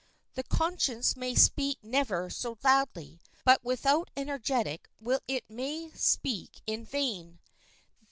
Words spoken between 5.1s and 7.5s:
it may speak in vain.